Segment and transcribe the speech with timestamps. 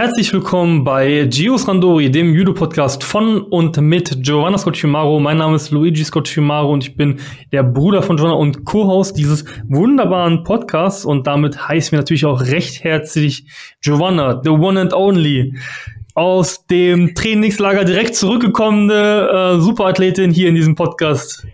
[0.00, 5.20] Herzlich willkommen bei Gios Randori, dem Judo-Podcast von und mit Giovanna Scocchimaro.
[5.20, 7.20] Mein Name ist Luigi Scocchimaro und ich bin
[7.52, 11.04] der Bruder von Giovanna und Co-Host dieses wunderbaren Podcasts.
[11.04, 13.44] Und damit heißen wir natürlich auch recht herzlich
[13.82, 15.54] Giovanna, the one and only,
[16.14, 21.46] aus dem Trainingslager direkt zurückgekommene äh, Superathletin hier in diesem Podcast.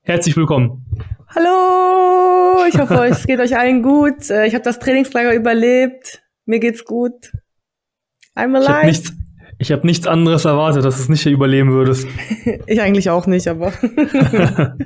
[0.00, 0.84] Herzlich willkommen.
[1.28, 4.28] Hallo, ich hoffe, es geht euch allen gut.
[4.28, 6.20] Äh, ich habe das Trainingslager überlebt.
[6.46, 7.30] Mir geht's gut.
[8.34, 8.62] I'm alive.
[8.62, 9.12] Ich habe nichts,
[9.58, 12.06] ich hab nichts anderes erwartet, dass du es nicht überleben würdest.
[12.66, 13.72] ich eigentlich auch nicht, aber.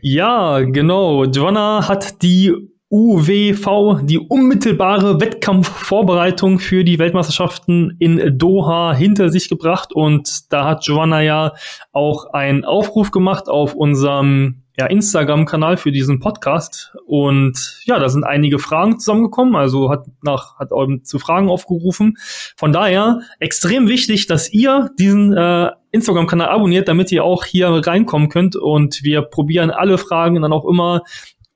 [0.00, 1.24] ja, genau.
[1.24, 2.54] Joanna hat die
[2.90, 9.92] UWV, die unmittelbare Wettkampfvorbereitung für die Weltmeisterschaften in Doha hinter sich gebracht.
[9.92, 11.52] Und da hat Joanna ja
[11.92, 16.92] auch einen Aufruf gemacht auf unserem ja, Instagram-Kanal für diesen Podcast.
[17.06, 20.70] Und ja, da sind einige Fragen zusammengekommen, also hat nach, hat
[21.04, 22.16] zu Fragen aufgerufen.
[22.56, 28.30] Von daher extrem wichtig, dass ihr diesen äh, Instagram-Kanal abonniert, damit ihr auch hier reinkommen
[28.30, 28.56] könnt.
[28.56, 31.02] Und wir probieren alle Fragen dann auch immer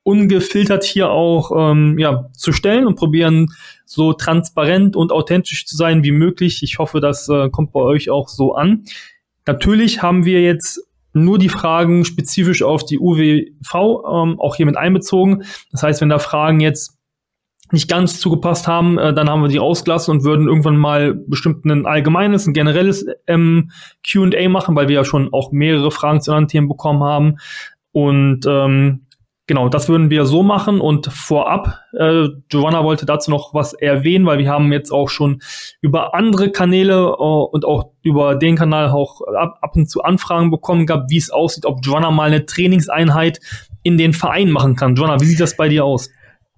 [0.05, 3.49] ungefiltert hier auch ähm, ja, zu stellen und probieren
[3.85, 6.63] so transparent und authentisch zu sein wie möglich.
[6.63, 8.85] Ich hoffe, das äh, kommt bei euch auch so an.
[9.47, 14.77] Natürlich haben wir jetzt nur die Fragen spezifisch auf die UWV ähm, auch hier mit
[14.77, 15.45] einbezogen.
[15.73, 16.99] Das heißt, wenn da Fragen jetzt
[17.73, 21.65] nicht ganz zugepasst haben, äh, dann haben wir die ausgelassen und würden irgendwann mal bestimmt
[21.65, 23.71] ein allgemeines, ein generelles ähm,
[24.07, 27.37] Q&A machen, weil wir ja schon auch mehrere Fragen zu anderen Themen bekommen haben.
[27.93, 29.04] Und ähm,
[29.47, 34.25] Genau, das würden wir so machen und vorab, äh, Giovanna wollte dazu noch was erwähnen,
[34.25, 35.43] weil wir haben jetzt auch schon
[35.83, 40.51] über andere Kanäle äh, und auch über den Kanal auch ab, ab und zu Anfragen
[40.51, 43.39] bekommen gehabt, wie es aussieht, ob Giovanna mal eine Trainingseinheit
[43.83, 44.95] in den Verein machen kann.
[44.95, 46.09] Giovanna, wie sieht das bei dir aus?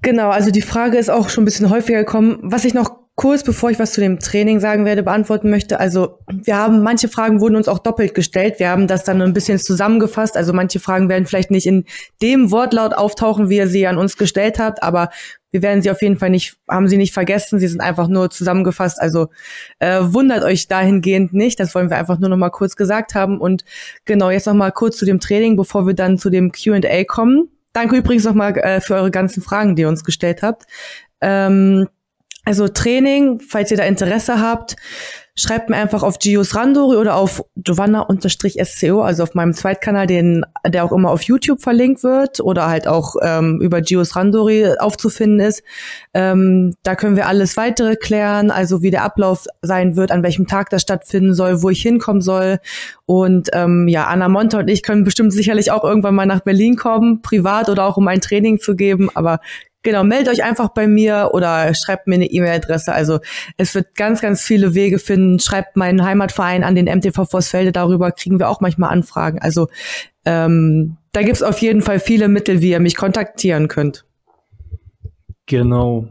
[0.02, 2.38] Genau, also die Frage ist auch schon ein bisschen häufiger gekommen.
[2.42, 5.80] Was ich noch kurz, bevor ich was zu dem Training sagen werde, beantworten möchte.
[5.80, 8.58] Also wir haben, manche Fragen wurden uns auch doppelt gestellt.
[8.58, 10.36] Wir haben das dann ein bisschen zusammengefasst.
[10.36, 11.86] Also manche Fragen werden vielleicht nicht in
[12.20, 15.08] dem Wortlaut auftauchen, wie ihr sie an uns gestellt habt, aber
[15.50, 17.58] wir werden sie auf jeden Fall nicht, haben sie nicht vergessen.
[17.58, 19.00] Sie sind einfach nur zusammengefasst.
[19.00, 19.28] Also
[19.78, 21.58] äh, wundert euch dahingehend nicht.
[21.58, 23.40] Das wollen wir einfach nur noch mal kurz gesagt haben.
[23.40, 23.64] Und
[24.04, 27.48] genau, jetzt noch mal kurz zu dem Training, bevor wir dann zu dem Q&A kommen.
[27.72, 30.66] Danke übrigens noch mal äh, für eure ganzen Fragen, die ihr uns gestellt habt.
[31.22, 31.88] Ähm,
[32.46, 34.76] also Training, falls ihr da Interesse habt,
[35.38, 40.84] schreibt mir einfach auf Gios Randori oder auf Giovanna-SCO, also auf meinem Zweitkanal, den, der
[40.84, 45.62] auch immer auf YouTube verlinkt wird oder halt auch ähm, über Gios Randori aufzufinden ist.
[46.14, 50.46] Ähm, da können wir alles weitere klären, also wie der Ablauf sein wird, an welchem
[50.46, 52.58] Tag das stattfinden soll, wo ich hinkommen soll.
[53.04, 56.76] Und ähm, ja, Anna Monte und ich können bestimmt sicherlich auch irgendwann mal nach Berlin
[56.76, 59.10] kommen, privat oder auch um ein Training zu geben.
[59.14, 59.40] Aber
[59.86, 62.92] Genau, meldet euch einfach bei mir oder schreibt mir eine E-Mail-Adresse.
[62.92, 63.20] Also
[63.56, 65.38] es wird ganz, ganz viele Wege finden.
[65.38, 69.38] Schreibt meinen Heimatverein an den MTV Vossfelde, darüber kriegen wir auch manchmal Anfragen.
[69.38, 69.68] Also
[70.24, 74.04] ähm, da gibt's auf jeden Fall viele Mittel, wie ihr mich kontaktieren könnt.
[75.46, 76.08] Genau.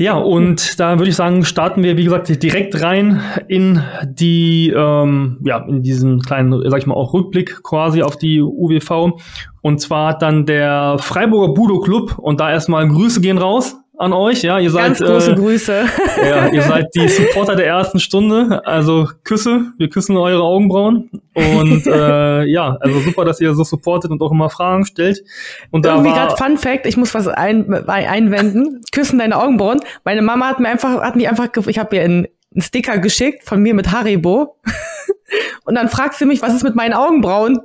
[0.00, 5.40] Ja, und da würde ich sagen, starten wir, wie gesagt, direkt rein in die, ähm,
[5.44, 9.18] ja, in diesen kleinen, sag ich mal, auch Rückblick quasi auf die UWV.
[9.60, 14.12] Und zwar hat dann der Freiburger Budo Club und da erstmal Grüße gehen raus an
[14.12, 14.42] euch.
[14.42, 15.84] Ja, ihr seid Ganz große äh, Grüße.
[16.28, 18.62] Ja, ihr seid die Supporter der ersten Stunde.
[18.64, 21.10] Also Küsse, wir küssen eure Augenbrauen.
[21.34, 25.22] Und äh, ja, also super, dass ihr so supportet und auch immer Fragen stellt.
[25.70, 28.82] Und da Irgendwie gerade Fun Fact, ich muss was ein, einwenden.
[28.92, 29.80] Küssen deine Augenbrauen.
[30.04, 33.44] Meine Mama hat mir einfach, hat mich einfach, ich habe ihr einen, einen Sticker geschickt
[33.44, 34.56] von mir mit Haribo.
[35.64, 37.60] Und dann fragt sie mich, was ist mit meinen Augenbrauen?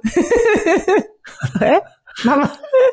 [1.60, 1.80] Hä?
[2.24, 2.51] Mama,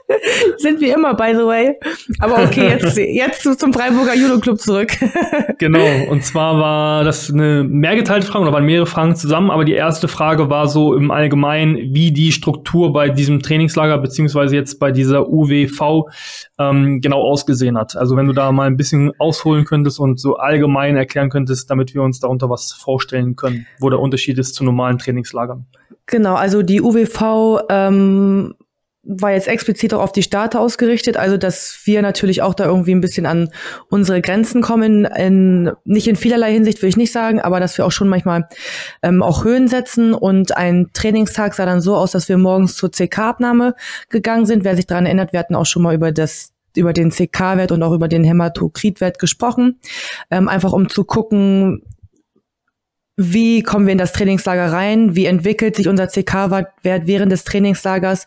[0.58, 1.78] sind wir immer, by the way.
[2.18, 4.92] Aber okay, jetzt, jetzt zum Freiburger Judo Club zurück.
[5.58, 9.74] genau, und zwar war das eine mehrgeteilte Frage, oder waren mehrere Fragen zusammen, aber die
[9.74, 14.90] erste Frage war so im Allgemeinen, wie die Struktur bei diesem Trainingslager, beziehungsweise jetzt bei
[14.90, 16.08] dieser UWV
[16.58, 17.96] ähm, genau ausgesehen hat.
[17.96, 21.94] Also wenn du da mal ein bisschen ausholen könntest und so allgemein erklären könntest, damit
[21.94, 25.66] wir uns darunter was vorstellen können, wo der Unterschied ist zu normalen Trainingslagern.
[26.06, 28.54] Genau, also die UWV ähm,
[29.02, 32.92] war jetzt explizit auch auf die Starter ausgerichtet, also dass wir natürlich auch da irgendwie
[32.92, 33.50] ein bisschen an
[33.88, 37.86] unsere Grenzen kommen, in, nicht in vielerlei Hinsicht will ich nicht sagen, aber dass wir
[37.86, 38.48] auch schon manchmal
[39.02, 40.12] ähm, auch Höhen setzen.
[40.12, 43.74] Und ein Trainingstag sah dann so aus, dass wir morgens zur CK-Abnahme
[44.10, 44.64] gegangen sind.
[44.64, 47.82] Wer sich daran erinnert, wir hatten auch schon mal über das über den CK-Wert und
[47.82, 49.80] auch über den Hämatokrit-Wert gesprochen,
[50.30, 51.82] ähm, einfach um zu gucken,
[53.16, 58.26] wie kommen wir in das Trainingslager rein, wie entwickelt sich unser CK-Wert während des Trainingslagers,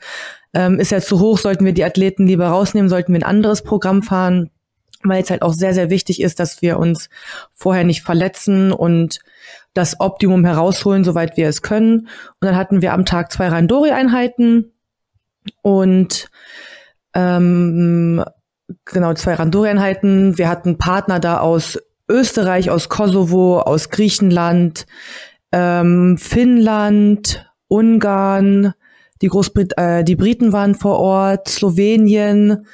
[0.53, 3.63] ähm, ist er zu hoch, sollten wir die Athleten lieber rausnehmen, sollten wir ein anderes
[3.63, 4.50] Programm fahren.
[5.05, 7.09] weil es halt auch sehr, sehr wichtig ist, dass wir uns
[7.53, 9.19] vorher nicht verletzen und
[9.73, 12.07] das Optimum herausholen, soweit wir es können.
[12.39, 14.71] Und dann hatten wir am Tag zwei Randori-Einheiten
[15.61, 16.29] und
[17.13, 18.23] ähm,
[18.85, 20.38] genau zwei Randori-Einheiten.
[20.38, 21.79] Wir hatten Partner da aus
[22.09, 24.85] Österreich, aus Kosovo, aus Griechenland,
[25.51, 28.73] ähm, Finnland, Ungarn,
[29.23, 32.67] die Großbrit äh, die Briten waren vor Ort, Slowenien,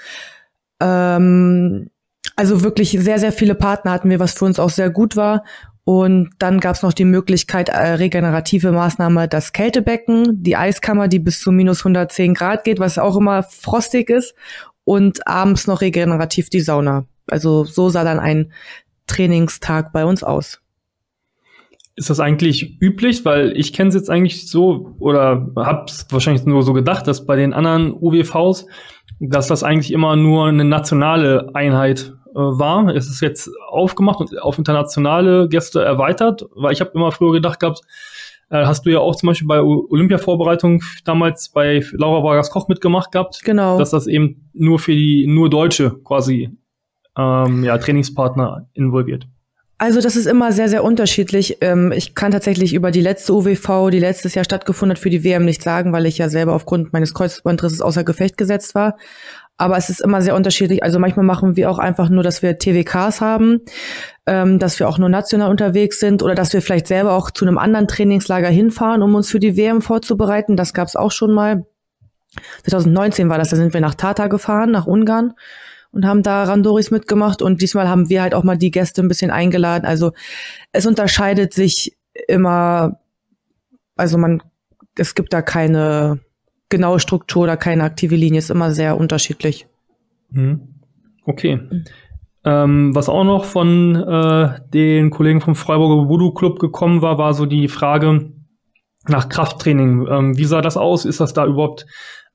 [0.82, 1.90] ähm,
[2.36, 5.44] also wirklich sehr, sehr viele Partner hatten wir, was für uns auch sehr gut war.
[5.84, 11.20] Und dann gab es noch die Möglichkeit, äh, regenerative Maßnahme, das Kältebecken, die Eiskammer, die
[11.20, 14.36] bis zu minus 110 Grad geht, was auch immer frostig ist.
[14.84, 17.06] Und abends noch regenerativ die Sauna.
[17.28, 18.52] Also so sah dann ein
[19.06, 20.62] Trainingstag bei uns aus.
[22.00, 23.26] Ist das eigentlich üblich?
[23.26, 27.36] Weil ich kenne es jetzt eigentlich so oder hab's wahrscheinlich nur so gedacht, dass bei
[27.36, 28.68] den anderen UWVs,
[29.20, 32.88] dass das eigentlich immer nur eine nationale Einheit äh, war.
[32.96, 37.60] Es ist jetzt aufgemacht und auf internationale Gäste erweitert, weil ich habe immer früher gedacht
[37.60, 37.82] gehabt,
[38.50, 43.12] äh, hast du ja auch zum Beispiel bei Olympia-Vorbereitung damals bei Laura Vargas Koch mitgemacht
[43.12, 43.42] gehabt.
[43.44, 43.78] Genau.
[43.78, 46.58] Dass das eben nur für die nur Deutsche quasi
[47.18, 49.28] ähm, ja, Trainingspartner involviert.
[49.82, 51.60] Also das ist immer sehr, sehr unterschiedlich.
[51.62, 55.24] Ähm, ich kann tatsächlich über die letzte UWV, die letztes Jahr stattgefunden hat, für die
[55.24, 58.98] WM nicht sagen, weil ich ja selber aufgrund meines Kreuzbandrisses außer Gefecht gesetzt war.
[59.56, 60.84] Aber es ist immer sehr unterschiedlich.
[60.84, 63.62] Also manchmal machen wir auch einfach nur, dass wir TWKs haben,
[64.26, 67.46] ähm, dass wir auch nur national unterwegs sind oder dass wir vielleicht selber auch zu
[67.46, 70.58] einem anderen Trainingslager hinfahren, um uns für die WM vorzubereiten.
[70.58, 71.66] Das gab es auch schon mal.
[72.66, 75.36] 2019 war das, da sind wir nach Tata gefahren, nach Ungarn
[75.92, 77.42] und haben da Randoris mitgemacht.
[77.42, 79.86] Und diesmal haben wir halt auch mal die Gäste ein bisschen eingeladen.
[79.86, 80.12] Also
[80.72, 81.98] es unterscheidet sich
[82.28, 83.00] immer,
[83.96, 84.42] also man,
[84.96, 86.20] es gibt da keine
[86.70, 89.68] genaue Struktur oder keine aktive Linie, ist immer sehr unterschiedlich.
[90.30, 90.76] Mhm.
[91.26, 91.60] Okay.
[92.46, 97.34] Ähm, was auch noch von äh, den Kollegen vom Freiburger Voodoo Club gekommen war, war
[97.34, 98.32] so die Frage
[99.08, 100.08] nach Krafttraining.
[100.08, 101.06] Ähm, wie sah das aus?
[101.06, 101.86] Ist das da überhaupt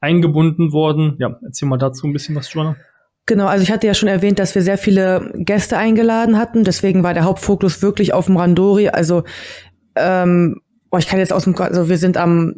[0.01, 1.17] eingebunden worden?
[1.19, 2.77] Ja, erzähl mal dazu ein bisschen was, Joanna.
[3.27, 6.65] Genau, also ich hatte ja schon erwähnt, dass wir sehr viele Gäste eingeladen hatten.
[6.65, 8.89] Deswegen war der Hauptfokus wirklich auf dem Randori.
[8.89, 9.25] Also
[9.97, 10.61] ähm,
[10.91, 12.57] boah, ich kann jetzt aus dem, also wir sind am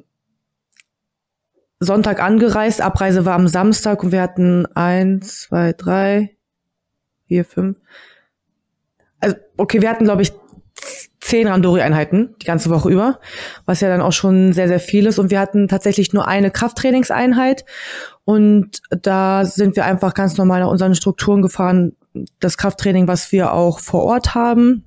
[1.78, 6.36] Sonntag angereist, Abreise war am Samstag und wir hatten eins, zwei, drei,
[7.28, 7.76] vier, fünf.
[9.20, 10.32] Also, okay, wir hatten, glaube ich,
[11.26, 13.18] zehn Randori-Einheiten die ganze Woche über,
[13.64, 15.18] was ja dann auch schon sehr, sehr viel ist.
[15.18, 17.64] Und wir hatten tatsächlich nur eine Krafttrainingseinheit.
[18.24, 21.96] Und da sind wir einfach ganz normal nach unseren Strukturen gefahren.
[22.38, 24.84] Das Krafttraining, was wir auch vor Ort haben,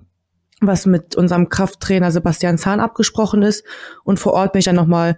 [0.61, 3.65] was mit unserem Krafttrainer Sebastian Zahn abgesprochen ist.
[4.05, 5.17] Und vor Ort bin ich dann nochmal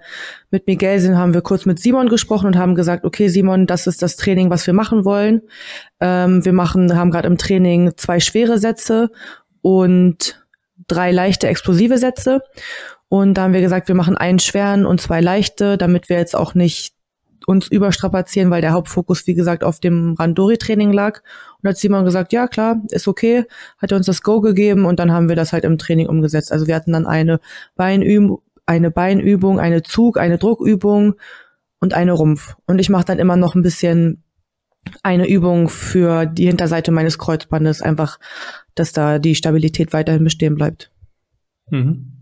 [0.49, 3.85] mit Miguel, sind, haben wir kurz mit Simon gesprochen und haben gesagt, okay, Simon, das
[3.85, 5.41] ist das Training, was wir machen wollen.
[5.99, 9.11] Ähm, wir machen, haben gerade im Training zwei schwere Sätze
[9.61, 10.41] und
[10.91, 12.41] drei leichte explosive Sätze.
[13.09, 16.35] Und da haben wir gesagt, wir machen einen schweren und zwei leichte, damit wir jetzt
[16.35, 16.93] auch nicht
[17.47, 21.21] uns überstrapazieren, weil der Hauptfokus, wie gesagt, auf dem Randori-Training lag.
[21.61, 23.45] Und hat Simon gesagt, ja klar, ist okay,
[23.79, 26.51] hat er uns das Go gegeben und dann haben wir das halt im Training umgesetzt.
[26.51, 27.39] Also wir hatten dann eine
[27.75, 31.15] Beinübung, eine Beinübung, eine Zug, eine Druckübung
[31.79, 32.55] und eine Rumpf.
[32.67, 34.23] Und ich mache dann immer noch ein bisschen
[35.03, 38.19] eine Übung für die Hinterseite meines Kreuzbandes, einfach,
[38.75, 40.91] dass da die Stabilität weiterhin bestehen bleibt.
[41.69, 42.13] Mhm.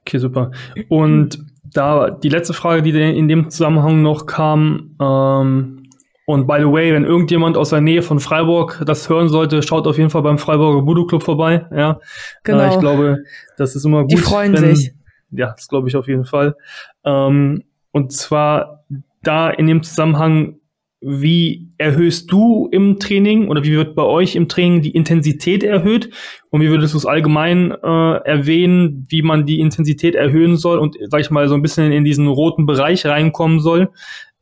[0.00, 0.50] Okay, super.
[0.88, 5.78] Und da die letzte Frage, die in dem Zusammenhang noch kam, ähm,
[6.24, 9.86] und by the way, wenn irgendjemand aus der Nähe von Freiburg das hören sollte, schaut
[9.86, 11.66] auf jeden Fall beim Freiburger Budo Club vorbei.
[11.74, 12.00] Ja,
[12.44, 12.60] genau.
[12.60, 13.18] Äh, ich glaube,
[13.56, 14.12] das ist immer gut.
[14.12, 14.92] Die freuen wenn, sich.
[15.30, 16.54] Ja, das glaube ich auf jeden Fall.
[17.04, 18.84] Ähm, und zwar
[19.22, 20.60] da in dem Zusammenhang
[21.02, 26.10] wie erhöhst du im Training oder wie wird bei euch im Training die Intensität erhöht?
[26.50, 30.96] Und wie würdest du es allgemein äh, erwähnen, wie man die Intensität erhöhen soll und,
[31.10, 33.90] sag ich mal, so ein bisschen in diesen roten Bereich reinkommen soll?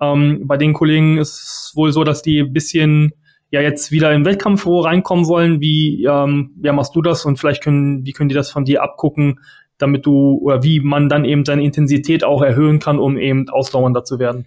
[0.01, 3.13] Ähm, bei den Kollegen ist es wohl so, dass die ein bisschen
[3.51, 5.61] ja jetzt wieder im Wettkampf reinkommen wollen.
[5.61, 8.83] Wie ähm, ja, machst du das und vielleicht können, wie können die das von dir
[8.83, 9.41] abgucken,
[9.79, 14.05] damit du oder wie man dann eben seine Intensität auch erhöhen kann, um eben ausdauernder
[14.05, 14.47] zu werden?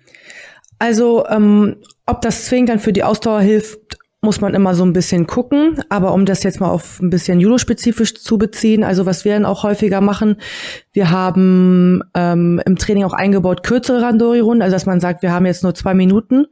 [0.80, 4.94] Also, ähm, ob das zwingend dann für die Ausdauer hilft, muss man immer so ein
[4.94, 5.84] bisschen gucken.
[5.89, 9.46] Aber um das jetzt mal auf ein bisschen Judo-spezifisch zu beziehen, also was wir dann
[9.46, 10.38] auch häufiger machen,
[10.94, 15.46] wir haben ähm, im Training auch eingebaut kürzere Randori-Runden, also dass man sagt, wir haben
[15.46, 16.46] jetzt nur zwei Minuten,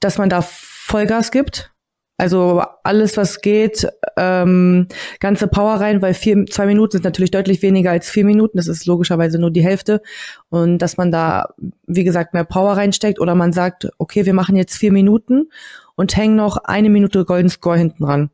[0.00, 1.72] dass man da Vollgas gibt.
[2.20, 4.88] Also alles, was geht, ähm,
[5.20, 8.56] ganze Power rein, weil vier, zwei Minuten sind natürlich deutlich weniger als vier Minuten.
[8.56, 10.02] Das ist logischerweise nur die Hälfte.
[10.50, 11.54] Und dass man da,
[11.86, 15.48] wie gesagt, mehr Power reinsteckt oder man sagt, okay, wir machen jetzt vier Minuten
[15.94, 18.30] und hängen noch eine Minute Golden Score hinten ran.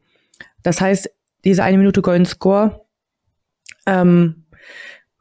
[0.63, 1.11] Das heißt,
[1.45, 2.87] diese eine Minute Golden Score,
[3.85, 4.45] ähm,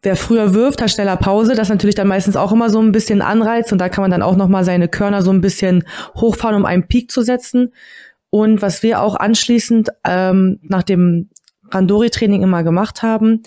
[0.04, 1.54] wer früher wirft, hat schneller Pause.
[1.56, 4.12] Das ist natürlich dann meistens auch immer so ein bisschen Anreiz und da kann man
[4.12, 5.84] dann auch nochmal seine Körner so ein bisschen
[6.16, 7.74] hochfahren, um einen Peak zu setzen.
[8.34, 11.30] Und was wir auch anschließend ähm, nach dem
[11.70, 13.44] Randori-Training immer gemacht haben,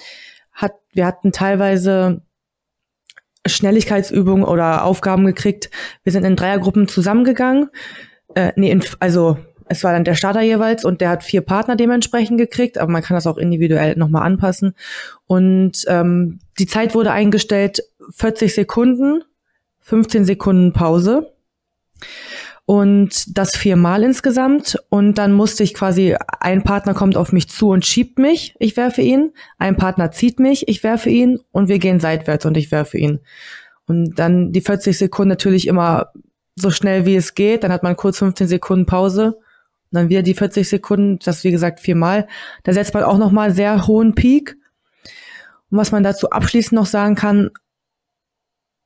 [0.52, 2.22] hat, wir hatten teilweise
[3.44, 5.70] Schnelligkeitsübungen oder Aufgaben gekriegt.
[6.04, 7.68] Wir sind in Dreiergruppen zusammengegangen.
[8.36, 9.38] Äh, nee, in, also
[9.68, 13.02] es war dann der Starter jeweils und der hat vier Partner dementsprechend gekriegt, aber man
[13.02, 14.76] kann das auch individuell nochmal anpassen.
[15.26, 17.82] Und ähm, die Zeit wurde eingestellt
[18.14, 19.24] 40 Sekunden,
[19.80, 21.32] 15 Sekunden Pause
[22.66, 24.76] und das viermal insgesamt.
[24.90, 28.76] Und dann musste ich quasi, ein Partner kommt auf mich zu und schiebt mich, ich
[28.76, 29.32] werfe ihn.
[29.56, 33.20] Ein Partner zieht mich, ich werfe ihn und wir gehen seitwärts und ich werfe ihn.
[33.86, 36.10] Und dann die 40 Sekunden natürlich immer
[36.56, 37.62] so schnell wie es geht.
[37.62, 41.52] Dann hat man kurz 15 Sekunden Pause und dann wieder die 40 Sekunden, das wie
[41.52, 42.26] gesagt viermal.
[42.64, 44.56] Da setzt man auch nochmal sehr hohen Peak.
[45.70, 47.50] Und was man dazu abschließend noch sagen kann,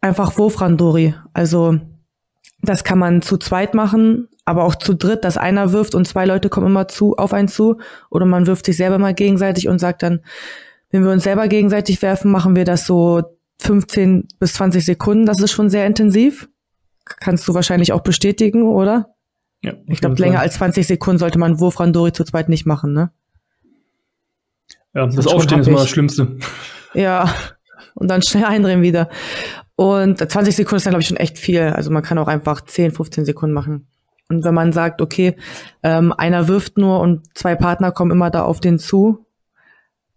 [0.02, 1.14] einfach Wurfrandori.
[1.32, 1.80] Also
[2.62, 6.26] das kann man zu zweit machen, aber auch zu dritt, dass einer wirft und zwei
[6.26, 7.78] Leute kommen immer zu auf einen zu.
[8.10, 10.20] Oder man wirft sich selber mal gegenseitig und sagt dann,
[10.90, 13.22] wenn wir uns selber gegenseitig werfen, machen wir das so
[13.60, 15.26] 15 bis 20 Sekunden.
[15.26, 16.48] Das ist schon sehr intensiv.
[17.04, 19.14] Kannst du wahrscheinlich auch bestätigen, oder?
[19.62, 22.92] Ja, ich glaube, länger als 20 Sekunden sollte man Wurf Randori zu zweit nicht machen,
[22.92, 23.10] ne?
[24.94, 26.38] Ja, das, das Aufstehen ist immer das Schlimmste.
[26.94, 27.32] Ja,
[27.94, 29.08] und dann schnell eindrehen wieder.
[29.80, 31.62] Und 20 Sekunden ist dann, glaube ich, schon echt viel.
[31.62, 33.86] Also man kann auch einfach 10, 15 Sekunden machen.
[34.28, 35.36] Und wenn man sagt, okay,
[35.82, 39.24] ähm, einer wirft nur und zwei Partner kommen immer da auf den zu,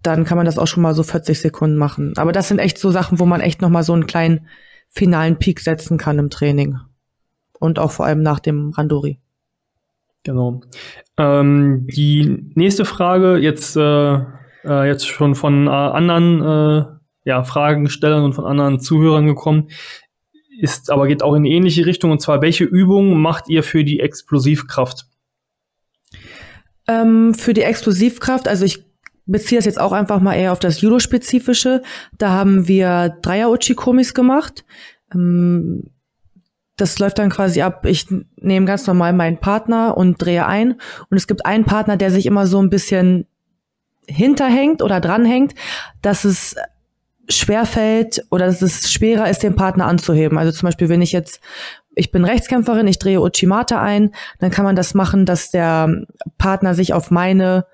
[0.01, 2.11] dann kann man das auch schon mal so 40 Sekunden machen.
[2.17, 4.47] Aber das sind echt so Sachen, wo man echt noch mal so einen kleinen
[4.89, 6.79] finalen Peak setzen kann im Training.
[7.57, 9.21] Und auch vor allem nach dem Randori.
[10.23, 10.59] Genau.
[11.15, 14.15] Ähm, die nächste Frage, jetzt, äh,
[14.65, 19.69] äh, jetzt schon von äh, anderen äh, ja, Fragenstellern und von anderen Zuhörern gekommen,
[20.59, 22.11] ist aber geht auch in eine ähnliche Richtung.
[22.11, 25.07] Und zwar, welche Übungen macht ihr für die Explosivkraft?
[26.87, 28.83] Ähm, für die Explosivkraft, also ich
[29.25, 31.81] beziehe das jetzt auch einfach mal eher auf das Judo-spezifische.
[32.17, 34.65] Da haben wir Dreier-Uchikomis gemacht.
[35.13, 35.89] Ähm,
[36.75, 40.73] das läuft dann quasi ab, ich nehme ganz normal meinen Partner und drehe ein.
[41.09, 43.27] Und es gibt einen Partner, der sich immer so ein bisschen
[44.07, 45.53] hinterhängt oder dranhängt,
[46.01, 46.55] dass es
[47.29, 50.37] schwerfällt oder dass es schwerer ist, den Partner anzuheben.
[50.37, 51.39] Also zum Beispiel, wenn ich jetzt,
[51.95, 56.05] ich bin Rechtskämpferin, ich drehe Uchimata ein, dann kann man das machen, dass der
[56.37, 57.65] Partner sich auf meine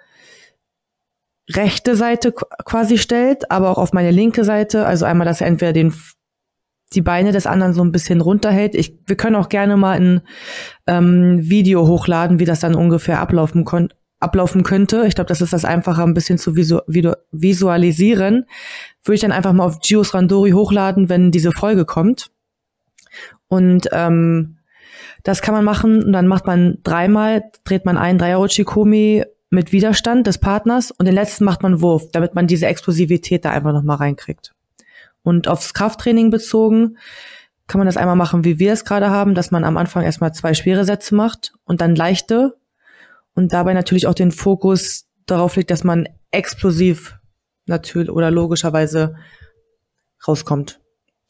[1.50, 4.86] rechte Seite quasi stellt, aber auch auf meine linke Seite.
[4.86, 5.94] Also einmal, dass er entweder den
[6.94, 8.76] die Beine des anderen so ein bisschen runterhält.
[8.76, 10.22] Ich, wir können auch gerne mal ein
[10.88, 13.64] ähm, Video hochladen, wie das dann ungefähr ablaufen,
[14.20, 15.04] ablaufen könnte.
[15.06, 16.80] Ich glaube, das ist das einfacher, ein bisschen zu visu
[17.32, 18.46] visualisieren.
[19.04, 22.32] Würde ich dann einfach mal auf Gios Randori hochladen, wenn diese Folge kommt.
[23.48, 24.58] Und ähm,
[25.24, 29.72] das kann man machen und dann macht man dreimal, dreht man ein Dreier Uchikomi mit
[29.72, 33.74] Widerstand des Partners und den letzten macht man Wurf, damit man diese Explosivität da einfach
[33.74, 34.54] nochmal reinkriegt.
[35.24, 36.98] Und aufs Krafttraining bezogen
[37.68, 40.34] kann man das einmal machen, wie wir es gerade haben, dass man am Anfang erstmal
[40.34, 42.58] zwei schwere Sätze macht und dann leichte
[43.36, 47.19] und dabei natürlich auch den Fokus darauf legt, dass man explosiv
[47.70, 49.16] natürlich oder logischerweise
[50.28, 50.80] rauskommt.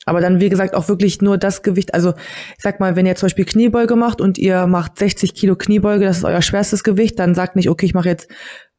[0.05, 1.93] Aber dann, wie gesagt, auch wirklich nur das Gewicht.
[1.93, 2.13] Also,
[2.57, 6.05] ich sag mal, wenn ihr zum Beispiel Kniebeuge macht und ihr macht 60 Kilo Kniebeuge,
[6.05, 8.29] das ist euer schwerstes Gewicht, dann sagt nicht, okay, ich mache jetzt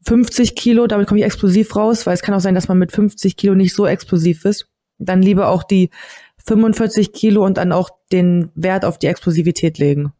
[0.06, 2.90] 50 Kilo, damit komme ich explosiv raus, weil es kann auch sein, dass man mit
[2.90, 4.66] 50 Kilo nicht so explosiv ist
[5.00, 5.90] dann lieber auch die
[6.46, 10.12] 45 Kilo und dann auch den Wert auf die Explosivität legen.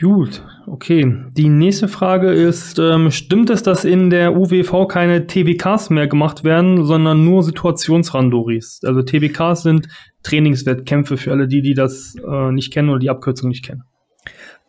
[0.00, 1.26] Gut, okay.
[1.36, 6.44] Die nächste Frage ist, ähm, stimmt es, dass in der UWV keine TBKs mehr gemacht
[6.44, 8.80] werden, sondern nur Situationsrandoris?
[8.84, 9.88] Also TBKs sind
[10.22, 13.84] Trainingswettkämpfe für alle die, die das äh, nicht kennen oder die Abkürzung nicht kennen.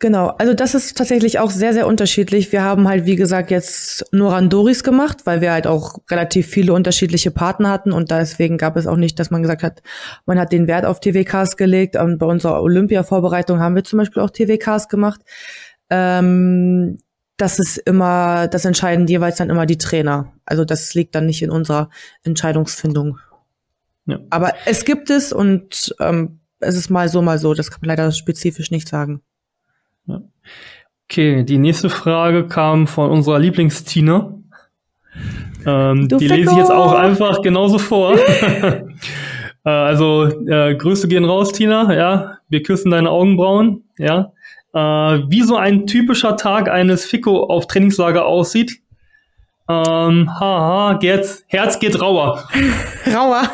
[0.04, 2.52] Genau, also das ist tatsächlich auch sehr, sehr unterschiedlich.
[2.52, 6.74] Wir haben halt, wie gesagt, jetzt nur Randoris gemacht, weil wir halt auch relativ viele
[6.74, 9.82] unterschiedliche Partner hatten und deswegen gab es auch nicht, dass man gesagt hat,
[10.26, 11.96] man hat den Wert auf TWKs gelegt.
[11.96, 15.22] Und bei unserer Olympia-Vorbereitung haben wir zum Beispiel auch TWKs gemacht.
[15.88, 16.98] Ähm,
[17.38, 20.34] das ist immer, das entscheiden jeweils dann immer die Trainer.
[20.44, 21.88] Also das liegt dann nicht in unserer
[22.24, 23.20] Entscheidungsfindung.
[24.04, 24.18] Ja.
[24.28, 27.54] Aber es gibt es und ähm, es ist mal so, mal so.
[27.54, 29.22] Das kann man leider spezifisch nicht sagen.
[30.06, 30.22] Ja.
[31.08, 34.34] Okay, die nächste Frage kam von unserer Lieblingstina.
[35.66, 38.16] Ähm, die lese ich jetzt auch einfach genauso vor.
[39.64, 41.94] äh, also äh, Grüße gehen raus, Tina.
[41.94, 43.84] Ja, wir küssen deine Augenbrauen.
[43.98, 44.32] Ja,
[44.72, 48.80] äh, wie so ein typischer Tag eines Fico auf Trainingslager aussieht.
[49.66, 52.46] Ähm, haha, Gerz, Herz geht rauer.
[53.14, 53.42] rauer.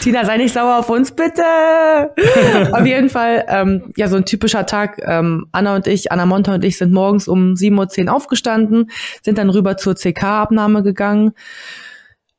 [0.00, 1.42] Tina, sei nicht sauer auf uns, bitte.
[2.72, 5.00] auf jeden Fall, ähm, ja, so ein typischer Tag.
[5.04, 8.90] Ähm, Anna und ich, Anna Monta und ich sind morgens um 7.10 Uhr aufgestanden,
[9.22, 11.32] sind dann rüber zur CK-Abnahme gegangen,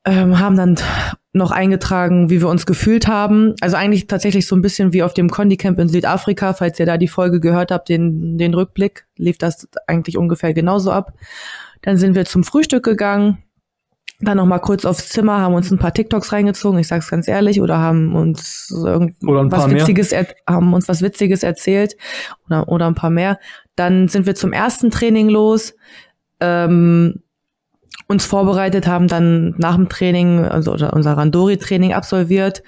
[0.05, 0.75] ähm, haben dann
[1.31, 3.53] noch eingetragen, wie wir uns gefühlt haben.
[3.61, 6.53] Also eigentlich tatsächlich so ein bisschen wie auf dem Condi-Camp in Südafrika.
[6.53, 10.91] Falls ihr da die Folge gehört habt, den, den Rückblick, lief das eigentlich ungefähr genauso
[10.91, 11.13] ab.
[11.81, 13.37] Dann sind wir zum Frühstück gegangen,
[14.21, 17.27] dann noch mal kurz aufs Zimmer, haben uns ein paar TikToks reingezogen, ich sag's ganz
[17.29, 20.13] ehrlich, oder haben uns irgendwas Witziges,
[20.45, 21.95] haben uns was Witziges erzählt
[22.45, 23.39] oder, oder ein paar mehr.
[23.75, 25.73] Dann sind wir zum ersten Training los.
[26.41, 27.21] Ähm,
[28.09, 32.63] uns vorbereitet, haben dann nach dem Training, also unser Randori-Training absolviert,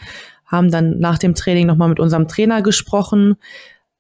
[0.45, 3.35] haben dann nach dem Training nochmal mit unserem Trainer gesprochen,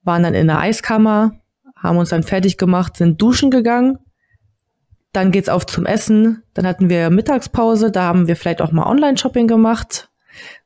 [0.03, 1.33] waren dann in der Eiskammer,
[1.75, 3.97] haben uns dann fertig gemacht, sind duschen gegangen.
[5.13, 6.43] Dann geht's auf zum Essen.
[6.53, 7.91] Dann hatten wir Mittagspause.
[7.91, 10.09] Da haben wir vielleicht auch mal Online-Shopping gemacht,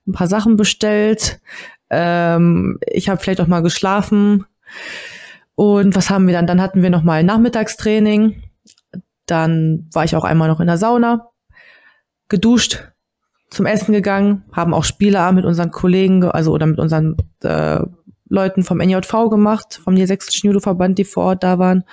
[0.06, 1.40] ein paar Sachen bestellt.
[1.90, 4.46] Ähm, ich habe vielleicht auch mal geschlafen.
[5.56, 6.48] Und was haben wir dann?
[6.48, 8.44] Dann hatten wir noch mal Nachmittagstraining.
[9.26, 11.30] Dann war ich auch einmal noch in der Sauna,
[12.30, 12.92] geduscht,
[13.50, 17.80] zum Essen gegangen, haben auch Spieleabend mit unseren Kollegen, also oder mit unseren äh,
[18.28, 21.84] Leuten vom NJV gemacht, vom Niedersächsischen Judo-Verband, die vor Ort da waren.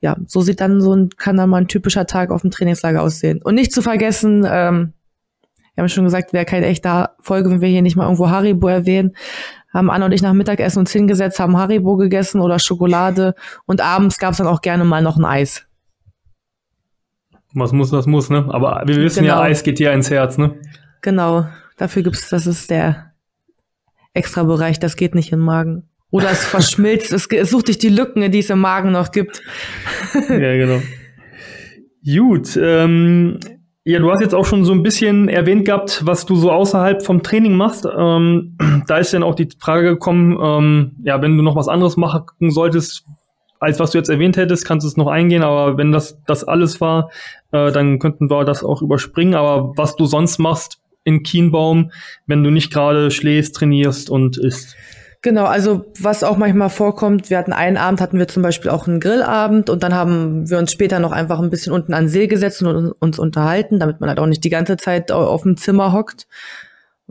[0.00, 3.02] Ja, so sieht dann so ein, kann dann mal ein typischer Tag auf dem Trainingslager
[3.02, 3.40] aussehen.
[3.42, 4.92] Und nicht zu vergessen, ähm,
[5.74, 8.68] wir haben schon gesagt, wäre keine echte Folge, wenn wir hier nicht mal irgendwo Haribo
[8.68, 9.16] erwähnen.
[9.72, 14.18] Haben Anna und ich nach Mittagessen uns hingesetzt, haben Haribo gegessen oder Schokolade und abends
[14.18, 15.66] gab es dann auch gerne mal noch ein Eis.
[17.54, 18.46] Was muss, das muss, ne?
[18.50, 19.36] Aber wir wissen genau.
[19.36, 20.54] ja, Eis geht dir ins Herz, ne?
[21.02, 21.46] Genau.
[21.76, 23.12] Dafür gibt's, das ist der
[24.14, 25.88] extra Bereich, das geht nicht in den Magen.
[26.10, 29.42] Oder es verschmilzt, es, es sucht dich die Lücken, die es im Magen noch gibt.
[30.28, 30.82] ja, genau.
[32.04, 33.38] Gut, ähm,
[33.84, 37.02] ja, du hast jetzt auch schon so ein bisschen erwähnt gehabt, was du so außerhalb
[37.02, 37.86] vom Training machst.
[37.86, 41.96] Ähm, da ist dann auch die Frage gekommen, ähm, ja, wenn du noch was anderes
[41.96, 43.04] machen solltest,
[43.62, 46.42] als was du jetzt erwähnt hättest, kannst du es noch eingehen, aber wenn das das
[46.42, 47.10] alles war,
[47.52, 49.34] äh, dann könnten wir das auch überspringen.
[49.34, 51.92] Aber was du sonst machst in Kienbaum,
[52.26, 54.76] wenn du nicht gerade schläfst, trainierst und isst.
[55.22, 58.88] Genau, also was auch manchmal vorkommt, wir hatten einen Abend, hatten wir zum Beispiel auch
[58.88, 62.26] einen Grillabend und dann haben wir uns später noch einfach ein bisschen unten an See
[62.26, 65.92] gesetzt und uns unterhalten, damit man halt auch nicht die ganze Zeit auf dem Zimmer
[65.92, 66.26] hockt.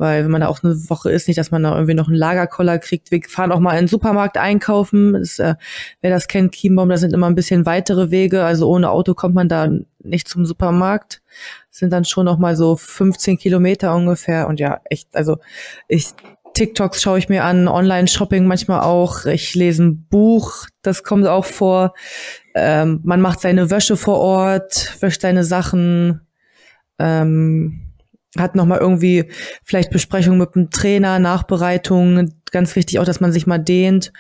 [0.01, 2.17] Weil wenn man da auch eine Woche ist, nicht, dass man da irgendwie noch einen
[2.17, 3.11] Lagerkoller kriegt.
[3.11, 5.13] Wir fahren auch mal in den Supermarkt einkaufen.
[5.13, 5.53] Das, äh,
[6.01, 8.43] wer das kennt, Chiembaum, da sind immer ein bisschen weitere Wege.
[8.43, 11.21] Also ohne Auto kommt man da nicht zum Supermarkt.
[11.69, 14.47] Das sind dann schon noch mal so 15 Kilometer ungefähr.
[14.47, 15.37] Und ja, echt, also
[15.87, 16.07] ich
[16.55, 19.27] TikToks schaue ich mir an, Online-Shopping manchmal auch.
[19.27, 21.93] Ich lese ein Buch, das kommt auch vor.
[22.55, 26.21] Ähm, man macht seine Wäsche vor Ort, wäscht seine Sachen.
[26.97, 27.90] Ähm,
[28.37, 29.25] hat nochmal irgendwie
[29.63, 34.13] vielleicht Besprechung mit dem Trainer, Nachbereitung, ganz wichtig auch, dass man sich mal dehnt.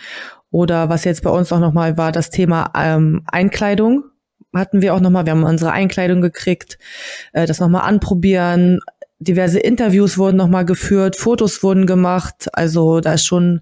[0.49, 4.03] Oder was jetzt bei uns auch nochmal war, das Thema ähm, Einkleidung
[4.53, 5.25] hatten wir auch nochmal.
[5.25, 6.77] Wir haben unsere Einkleidung gekriegt,
[7.33, 8.79] äh, das nochmal anprobieren.
[9.19, 12.49] Diverse Interviews wurden nochmal geführt, Fotos wurden gemacht.
[12.53, 13.61] Also da ist schon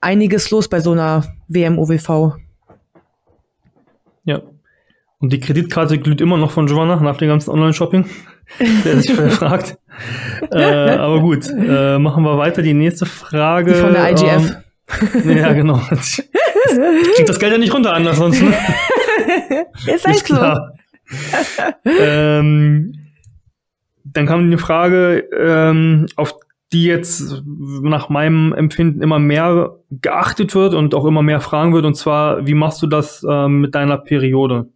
[0.00, 2.36] einiges los bei so einer WM-OWV.
[4.24, 4.42] Ja.
[5.18, 8.04] Und die Kreditkarte glüht immer noch von Joanna nach dem ganzen Online-Shopping.
[8.84, 9.76] Der sich fragt.
[10.50, 12.62] äh, aber gut, äh, machen wir weiter.
[12.62, 13.72] Die nächste Frage.
[13.72, 14.56] Die von der IGF.
[15.14, 15.78] Ähm, ja, genau.
[15.88, 18.42] Kriegt das Geld ja nicht runter anders sonst.
[18.42, 18.54] Ne?
[19.86, 20.38] Ist halt so.
[21.84, 22.94] ähm,
[24.04, 26.34] dann kam die Frage, ähm, auf
[26.72, 31.84] die jetzt nach meinem Empfinden immer mehr geachtet wird und auch immer mehr fragen wird.
[31.84, 34.68] Und zwar, wie machst du das ähm, mit deiner Periode?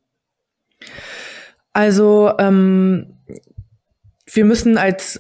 [1.72, 3.19] Also ähm,
[4.32, 5.18] wir müssen als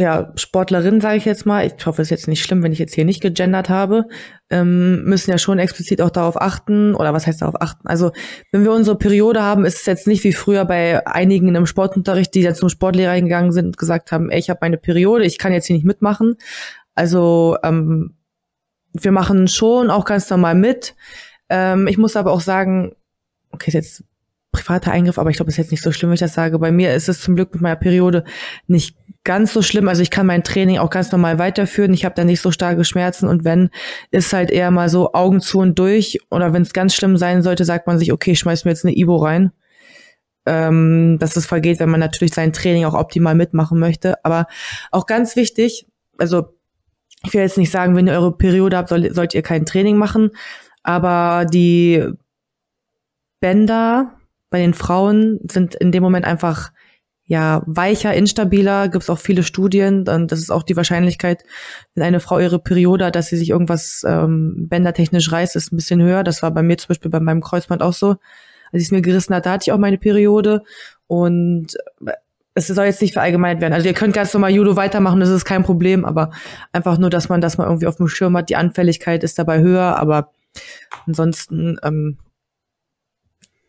[0.00, 2.78] ja, Sportlerin, sage ich jetzt mal, ich hoffe, es ist jetzt nicht schlimm, wenn ich
[2.78, 4.04] jetzt hier nicht gegendert habe,
[4.48, 7.88] ähm, müssen ja schon explizit auch darauf achten, oder was heißt darauf achten?
[7.88, 8.12] Also,
[8.52, 12.32] wenn wir unsere Periode haben, ist es jetzt nicht wie früher bei einigen im Sportunterricht,
[12.32, 15.36] die dann zum Sportlehrer gegangen sind und gesagt haben, ey, ich habe meine Periode, ich
[15.36, 16.36] kann jetzt hier nicht mitmachen.
[16.94, 18.14] Also, ähm,
[18.92, 20.94] wir machen schon auch ganz normal mit.
[21.48, 22.94] Ähm, ich muss aber auch sagen,
[23.50, 24.04] okay, jetzt
[24.58, 26.58] privater Eingriff, aber ich glaube, es ist jetzt nicht so schlimm, wenn ich das sage.
[26.58, 28.24] Bei mir ist es zum Glück mit meiner Periode
[28.66, 29.88] nicht ganz so schlimm.
[29.88, 31.92] Also ich kann mein Training auch ganz normal weiterführen.
[31.92, 33.70] Ich habe da nicht so starke Schmerzen und wenn,
[34.10, 36.18] ist halt eher mal so Augen zu und durch.
[36.30, 38.96] Oder wenn es ganz schlimm sein sollte, sagt man sich, okay, schmeiß mir jetzt eine
[38.96, 39.52] Ibo rein.
[40.46, 44.24] Ähm, dass es vergeht, wenn man natürlich sein Training auch optimal mitmachen möchte.
[44.24, 44.46] Aber
[44.90, 46.54] auch ganz wichtig, also
[47.24, 49.96] ich will jetzt nicht sagen, wenn ihr eure Periode habt, soll, sollt ihr kein Training
[49.96, 50.30] machen,
[50.82, 52.04] aber die
[53.40, 54.17] Bänder
[54.50, 56.70] bei den Frauen sind in dem Moment einfach
[57.24, 58.88] ja weicher, instabiler.
[58.88, 60.04] Gibt es auch viele Studien.
[60.04, 61.44] Dann das ist auch die Wahrscheinlichkeit,
[61.94, 65.76] wenn eine Frau ihre Periode hat, dass sie sich irgendwas ähm, bändertechnisch reißt, ist ein
[65.76, 66.24] bisschen höher.
[66.24, 68.16] Das war bei mir zum Beispiel bei meinem Kreuzband auch so.
[68.72, 70.62] Als ich es mir gerissen hatte, hatte ich auch meine Periode
[71.06, 71.76] und
[72.54, 73.72] es soll jetzt nicht verallgemeinert werden.
[73.72, 76.30] Also ihr könnt ganz normal Judo weitermachen, das ist kein Problem, aber
[76.72, 78.50] einfach nur, dass man das mal irgendwie auf dem Schirm hat.
[78.50, 80.32] Die Anfälligkeit ist dabei höher, aber
[81.06, 82.18] ansonsten ähm,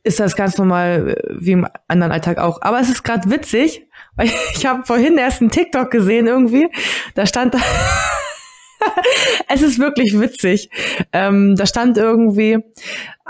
[0.10, 2.62] ist das ganz normal äh, wie im anderen Alltag auch.
[2.62, 6.68] Aber es ist gerade witzig, weil ich habe vorhin erst einen TikTok gesehen irgendwie.
[7.14, 7.56] Da stand,
[9.48, 10.72] es ist wirklich witzig.
[11.14, 12.58] Ähm, da stand irgendwie,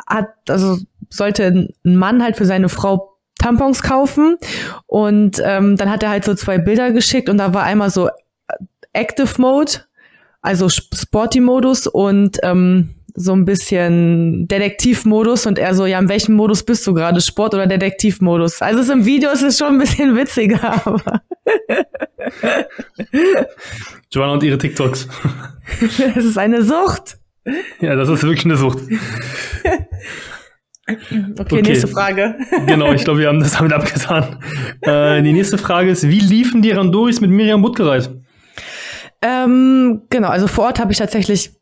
[0.07, 0.77] hat also
[1.09, 4.37] sollte ein Mann halt für seine Frau Tampons kaufen
[4.85, 8.09] und ähm, dann hat er halt so zwei Bilder geschickt und da war einmal so
[8.91, 9.71] Active Mode,
[10.41, 16.35] also Sporty Modus und ähm, so ein bisschen Detektivmodus und er so, ja, in welchem
[16.35, 17.19] Modus bist du gerade?
[17.19, 18.61] Sport oder Detektivmodus?
[18.61, 21.21] Also es im Video ist es schon ein bisschen witziger, aber.
[24.09, 25.09] Joanna und ihre TikToks.
[26.15, 27.17] Es ist eine Sucht.
[27.81, 28.79] Ja, das ist wirklich eine Sucht.
[30.87, 32.35] Okay, okay, nächste Frage.
[32.65, 34.37] genau, ich glaube, wir haben das damit abgetan.
[34.81, 38.09] Äh, die nächste Frage ist, wie liefen die Randoris mit Miriam Buttgereit?
[39.21, 41.58] Ähm, genau, also vor Ort habe ich tatsächlich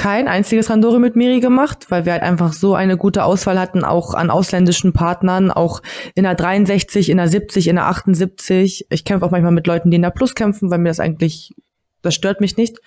[0.00, 3.84] kein einziges Randori mit Miri gemacht, weil wir halt einfach so eine gute Auswahl hatten,
[3.84, 5.82] auch an ausländischen Partnern, auch
[6.14, 8.86] in der 63, in der 70, in der 78.
[8.88, 11.54] Ich kämpfe auch manchmal mit Leuten, die in der Plus kämpfen, weil mir das eigentlich,
[12.00, 12.78] das stört mich nicht.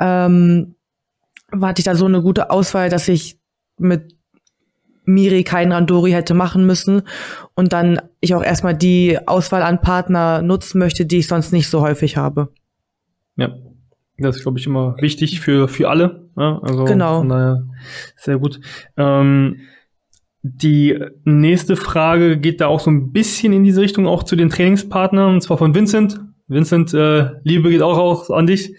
[0.00, 0.74] Ähm,
[1.52, 3.38] hatte ich da so eine gute Auswahl, dass ich
[3.78, 4.16] mit
[5.04, 7.02] Miri keinen Randori hätte machen müssen
[7.54, 11.68] und dann ich auch erstmal die Auswahl an Partner nutzen möchte, die ich sonst nicht
[11.68, 12.52] so häufig habe.
[13.36, 13.50] Ja,
[14.20, 16.28] das ist, glaube ich, immer wichtig für, für alle.
[16.36, 17.18] Ja, also genau.
[17.18, 17.66] Von daher
[18.16, 18.60] sehr gut.
[18.96, 19.60] Ähm,
[20.42, 24.48] die nächste Frage geht da auch so ein bisschen in diese Richtung, auch zu den
[24.48, 26.20] Trainingspartnern, und zwar von Vincent.
[26.48, 28.74] Vincent, äh, Liebe geht auch raus an dich.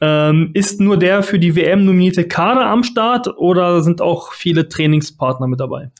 [0.00, 4.68] Ähm, ist nur der für die WM nominierte Kader am Start oder sind auch viele
[4.68, 5.90] Trainingspartner mit dabei?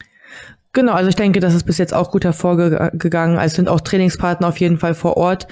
[0.74, 3.38] Genau, also ich denke, das ist bis jetzt auch gut hervorgegangen.
[3.38, 5.46] Also sind auch Trainingspartner auf jeden Fall vor Ort.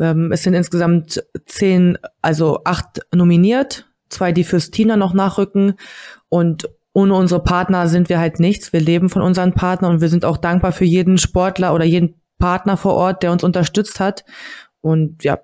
[0.00, 5.74] Ähm, es sind insgesamt zehn, also acht nominiert, zwei, die fürs Tina noch nachrücken.
[6.30, 8.72] Und ohne unsere Partner sind wir halt nichts.
[8.72, 12.14] Wir leben von unseren Partnern und wir sind auch dankbar für jeden Sportler oder jeden
[12.38, 14.24] Partner vor Ort, der uns unterstützt hat.
[14.80, 15.38] Und ja,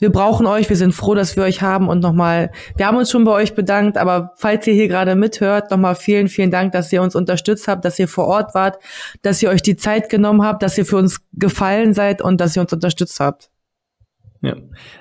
[0.00, 3.10] wir brauchen euch, wir sind froh, dass wir euch haben und nochmal, wir haben uns
[3.10, 6.92] schon bei euch bedankt, aber falls ihr hier gerade mithört, nochmal vielen, vielen Dank, dass
[6.92, 8.78] ihr uns unterstützt habt, dass ihr vor Ort wart,
[9.22, 12.56] dass ihr euch die Zeit genommen habt, dass ihr für uns gefallen seid und dass
[12.56, 13.50] ihr uns unterstützt habt.
[14.42, 14.54] Ja,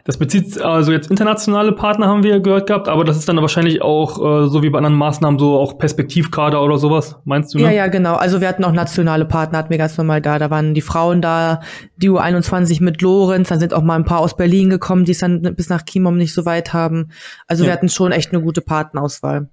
[0.04, 3.82] das bezieht also jetzt internationale Partner haben wir gehört gehabt, aber das ist dann wahrscheinlich
[3.82, 7.60] auch äh, so wie bei anderen Maßnahmen so auch Perspektivkader oder sowas, meinst du?
[7.60, 7.64] Ne?
[7.64, 8.16] Ja, ja, genau.
[8.16, 10.40] Also wir hatten auch nationale Partner, hatten wir ganz normal da.
[10.40, 11.62] Da waren die Frauen da,
[11.96, 15.20] die U21 mit Lorenz, dann sind auch mal ein paar aus Berlin gekommen, die es
[15.20, 17.12] dann bis nach Kimom nicht so weit haben.
[17.48, 17.70] Also ja.
[17.70, 19.48] wir hatten schon echt eine gute Partnerauswahl.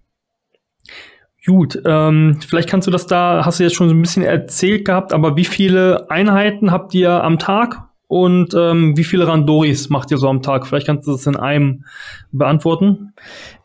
[1.46, 4.84] Gut, ähm, vielleicht kannst du das da, hast du jetzt schon so ein bisschen erzählt
[4.84, 7.85] gehabt, aber wie viele Einheiten habt ihr am Tag?
[8.08, 10.66] Und ähm, wie viele Randoris macht ihr so am Tag?
[10.66, 11.84] Vielleicht kannst du das in einem
[12.30, 13.12] beantworten.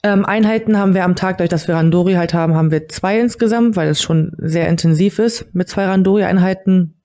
[0.01, 3.19] Ähm, Einheiten haben wir am Tag, durch dass wir Randori halt haben, haben wir zwei
[3.19, 6.95] insgesamt, weil es schon sehr intensiv ist mit zwei Randori-Einheiten.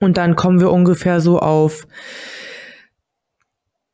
[0.00, 1.86] Und dann kommen wir ungefähr so auf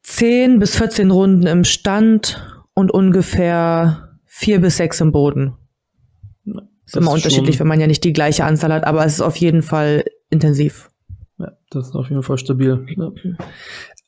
[0.04, 2.42] 10 bis 14 Runden im Stand
[2.72, 5.56] und ungefähr vier bis sechs im Boden.
[6.44, 9.14] Das ist immer ist unterschiedlich, wenn man ja nicht die gleiche Anzahl hat, aber es
[9.14, 10.88] ist auf jeden Fall intensiv.
[11.70, 12.86] Das ist auf jeden Fall stabil.
[12.96, 13.12] Ja.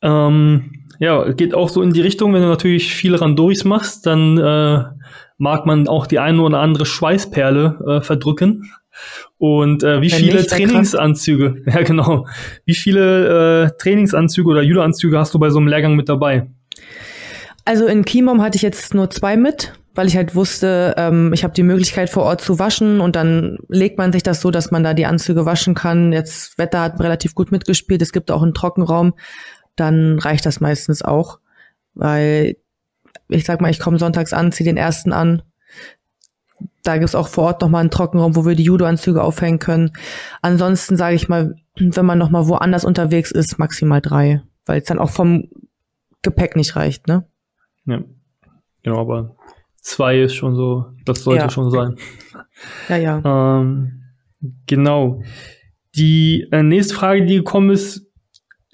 [0.00, 4.38] Ähm, ja, geht auch so in die Richtung, wenn du natürlich viele Randoris machst, dann
[4.38, 4.84] äh,
[5.38, 8.70] mag man auch die eine oder andere Schweißperle äh, verdrücken.
[9.38, 12.26] Und äh, wie wenn viele nicht, Trainingsanzüge, ja genau,
[12.64, 16.48] wie viele äh, Trainingsanzüge oder Judo-Anzüge hast du bei so einem Lehrgang mit dabei?
[17.64, 21.44] Also in Kimom hatte ich jetzt nur zwei mit weil ich halt wusste, ähm, ich
[21.44, 24.70] habe die Möglichkeit vor Ort zu waschen und dann legt man sich das so, dass
[24.70, 26.12] man da die Anzüge waschen kann.
[26.12, 29.14] Jetzt Wetter hat relativ gut mitgespielt, es gibt auch einen Trockenraum,
[29.76, 31.40] dann reicht das meistens auch,
[31.94, 32.56] weil
[33.28, 35.42] ich sag mal, ich komme sonntags an, ziehe den ersten an.
[36.82, 39.92] Da gibt's auch vor Ort nochmal einen Trockenraum, wo wir die Judo-Anzüge aufhängen können.
[40.40, 44.98] Ansonsten sage ich mal, wenn man nochmal woanders unterwegs ist, maximal drei, weil es dann
[44.98, 45.48] auch vom
[46.22, 47.26] Gepäck nicht reicht, ne?
[47.84, 48.00] Ja.
[48.82, 49.36] Genau, aber
[49.80, 51.50] zwei ist schon so, das sollte ja.
[51.50, 51.96] schon sein.
[52.88, 53.60] Ja, ja.
[53.60, 54.02] Ähm,
[54.66, 55.22] genau.
[55.96, 58.06] Die äh, nächste Frage, die gekommen ist,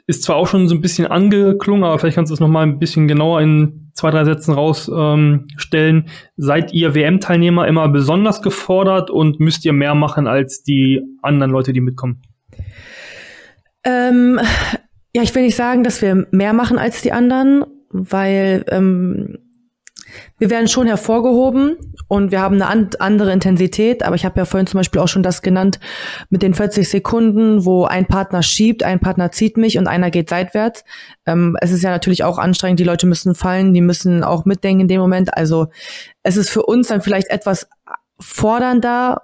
[0.06, 2.78] ist zwar auch schon so ein bisschen angeklungen, aber vielleicht kannst du es nochmal ein
[2.78, 5.36] bisschen genauer in zwei, drei Sätzen rausstellen.
[5.70, 6.04] Ähm,
[6.36, 11.72] Seid ihr WM-Teilnehmer immer besonders gefordert und müsst ihr mehr machen als die anderen Leute,
[11.72, 12.22] die mitkommen?
[13.84, 14.40] Ähm,
[15.14, 19.38] ja, ich will nicht sagen, dass wir mehr machen als die anderen, weil ähm,
[20.38, 21.76] wir werden schon hervorgehoben
[22.08, 25.22] und wir haben eine andere Intensität, aber ich habe ja vorhin zum Beispiel auch schon
[25.22, 25.80] das genannt
[26.28, 30.28] mit den 40 Sekunden, wo ein Partner schiebt, ein Partner zieht mich und einer geht
[30.28, 30.84] seitwärts.
[31.26, 34.82] Ähm, es ist ja natürlich auch anstrengend, die Leute müssen fallen, die müssen auch mitdenken
[34.82, 35.36] in dem Moment.
[35.36, 35.68] Also
[36.22, 37.68] es ist für uns dann vielleicht etwas
[38.18, 39.22] fordernder,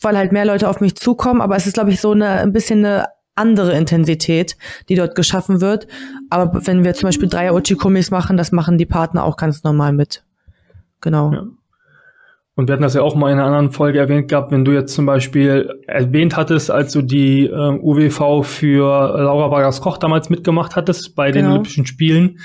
[0.00, 2.52] weil halt mehr Leute auf mich zukommen, aber es ist, glaube ich, so eine ein
[2.52, 3.06] bisschen eine
[3.38, 4.56] andere Intensität,
[4.88, 5.86] die dort geschaffen wird.
[6.30, 9.92] Aber wenn wir zum Beispiel Dreier Uchikomis machen, das machen die Partner auch ganz normal
[9.92, 10.24] mit.
[11.00, 11.32] Genau.
[11.32, 11.46] Ja.
[12.58, 14.72] Und wir hatten das ja auch mal in einer anderen Folge erwähnt gehabt, wenn du
[14.72, 18.82] jetzt zum Beispiel erwähnt hattest, als du die äh, UWV für
[19.16, 21.52] Laura Vargas Koch damals mitgemacht hattest bei den genau.
[21.52, 22.40] Olympischen Spielen,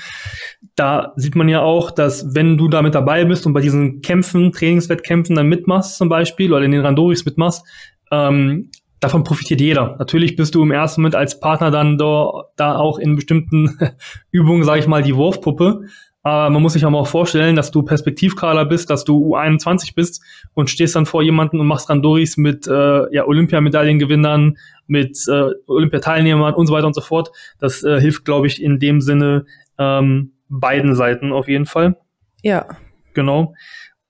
[0.76, 4.02] da sieht man ja auch, dass wenn du da mit dabei bist und bei diesen
[4.02, 7.64] Kämpfen, Trainingswettkämpfen dann mitmachst zum Beispiel oder in den Randoris mitmachst,
[8.12, 8.70] ähm,
[9.04, 9.96] davon profitiert jeder.
[9.98, 13.78] Natürlich bist du im ersten Moment als Partner dann da, da auch in bestimmten
[14.30, 15.84] Übungen, sage ich mal, die Wurfpuppe.
[16.22, 20.22] Aber man muss sich aber auch vorstellen, dass du Perspektivkader bist, dass du U21 bist
[20.54, 26.54] und stehst dann vor jemanden und machst Randoris mit äh, ja, Olympiamedaillengewinnern, mit äh, Olympiateilnehmern
[26.54, 27.30] und so weiter und so fort.
[27.58, 29.44] Das äh, hilft, glaube ich, in dem Sinne
[29.78, 31.98] ähm, beiden Seiten auf jeden Fall.
[32.42, 32.68] Ja.
[33.12, 33.54] Genau.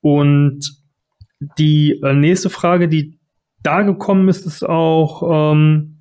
[0.00, 0.60] Und
[1.58, 3.18] die äh, nächste Frage, die
[3.64, 5.98] da gekommen ist, ist auch, ähm,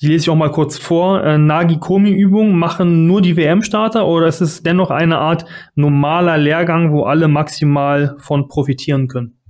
[0.00, 4.40] die lese ich auch mal kurz vor, äh, Nagi-Komi-Übungen machen nur die WM-Starter oder ist
[4.40, 5.44] es dennoch eine Art
[5.74, 9.40] normaler Lehrgang, wo alle maximal von profitieren können?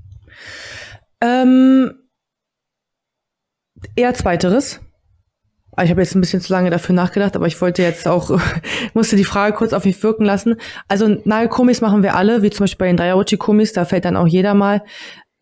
[1.21, 1.93] Ähm,
[3.97, 4.81] eher zweiteres.
[5.77, 8.41] Ah, ich habe jetzt ein bisschen zu lange dafür nachgedacht, aber ich wollte jetzt auch,
[8.95, 10.57] musste die Frage kurz auf mich wirken lassen.
[10.89, 14.27] Also Nagelkomis machen wir alle, wie zum Beispiel bei den Dreieruchi-Komis, da fällt dann auch
[14.27, 14.83] jeder mal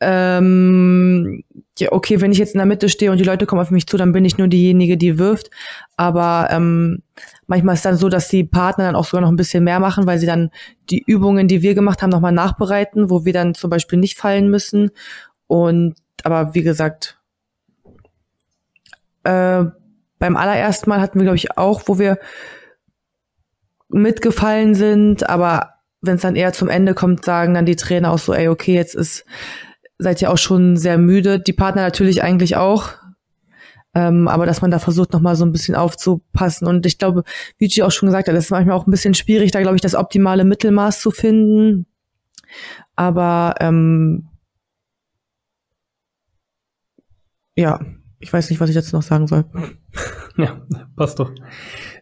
[0.01, 1.43] ähm,
[1.79, 3.87] ja, okay, wenn ich jetzt in der Mitte stehe und die Leute kommen auf mich
[3.87, 5.51] zu, dann bin ich nur diejenige, die wirft.
[5.97, 7.03] Aber ähm,
[7.47, 10.07] manchmal ist dann so, dass die Partner dann auch sogar noch ein bisschen mehr machen,
[10.07, 10.51] weil sie dann
[10.91, 14.51] die Übungen, die wir gemacht haben, nochmal nachbereiten, wo wir dann zum Beispiel nicht fallen
[14.51, 14.91] müssen.
[15.47, 17.19] Und aber wie gesagt,
[19.25, 19.65] äh,
[20.19, 22.19] beim allerersten Mal hatten wir, glaube ich, auch, wo wir
[23.89, 28.19] mitgefallen sind, aber wenn es dann eher zum Ende kommt, sagen dann die Trainer auch
[28.19, 29.25] so, ey, okay, jetzt ist
[29.99, 31.41] seid ihr auch schon sehr müde.
[31.41, 32.93] Die Partner natürlich eigentlich auch.
[33.95, 36.67] Ähm, aber dass man da versucht, nochmal so ein bisschen aufzupassen.
[36.69, 37.25] Und ich glaube,
[37.59, 39.77] wie G auch schon gesagt hat, das ist manchmal auch ein bisschen schwierig, da glaube
[39.77, 41.87] ich, das optimale Mittelmaß zu finden.
[42.95, 44.29] Aber ähm,
[47.57, 47.81] ja,
[48.19, 49.45] ich weiß nicht, was ich jetzt noch sagen soll.
[50.39, 50.61] Ja,
[50.97, 51.33] passt doch.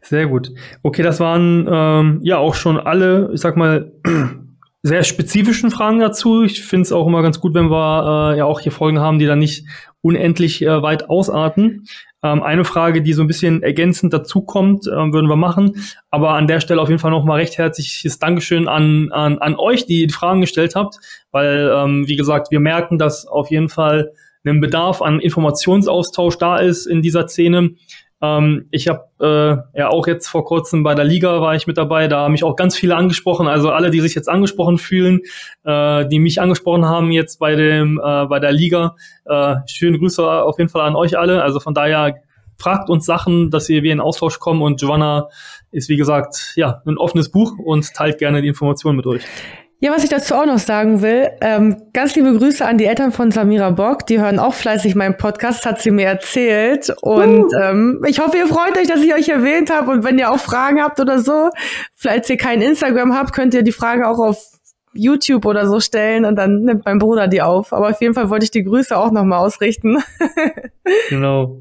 [0.03, 0.51] Sehr gut.
[0.83, 3.93] Okay, das waren ähm, ja auch schon alle, ich sag mal,
[4.87, 6.43] sehr spezifischen Fragen dazu.
[6.45, 9.19] Ich finde es auch immer ganz gut, wenn wir äh, ja auch hier Folgen haben,
[9.19, 9.67] die dann nicht
[10.03, 11.87] unendlich äh, weit ausarten.
[12.23, 15.83] Ähm, eine Frage, die so ein bisschen ergänzend dazukommt, äh, würden wir machen.
[16.11, 19.87] Aber an der Stelle auf jeden Fall nochmal recht herzliches Dankeschön an, an, an euch,
[19.87, 20.97] die die Fragen gestellt habt,
[21.31, 24.13] weil, ähm, wie gesagt, wir merken, dass auf jeden Fall
[24.47, 27.71] ein Bedarf an Informationsaustausch da ist in dieser Szene.
[28.25, 31.77] Ähm, ich habe äh, ja auch jetzt vor kurzem bei der Liga war ich mit
[31.77, 33.47] dabei, da haben mich auch ganz viele angesprochen.
[33.47, 35.21] Also alle, die sich jetzt angesprochen fühlen,
[35.65, 38.97] äh, die mich angesprochen haben jetzt bei dem äh, bei der Liga.
[39.25, 41.43] Äh, schöne Grüße auf jeden Fall an euch alle.
[41.43, 42.17] Also von daher
[42.57, 45.29] fragt uns Sachen, dass wir in Austausch kommen und Giovanna
[45.71, 49.25] ist wie gesagt ja ein offenes Buch und teilt gerne die Informationen mit euch.
[49.81, 53.13] Ja, was ich dazu auch noch sagen will, ähm, ganz liebe Grüße an die Eltern
[53.13, 54.07] von Samira Bock.
[54.07, 56.95] Die hören auch fleißig meinen Podcast, hat sie mir erzählt.
[57.03, 57.61] Und uh.
[57.61, 59.91] ähm, ich hoffe, ihr freut euch, dass ich euch erwähnt habe.
[59.91, 61.51] Und wenn ihr auch Fragen habt oder so,
[61.97, 64.39] falls ihr kein Instagram habt, könnt ihr die Frage auch auf
[64.95, 67.73] YouTube oder so stellen und dann nimmt mein Bruder die auf.
[67.73, 69.99] Aber auf jeden Fall wollte ich die Grüße auch nochmal ausrichten.
[71.11, 71.59] genau.